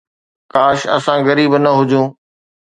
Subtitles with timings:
[0.53, 2.05] ڪاش اسان غريب نه هجون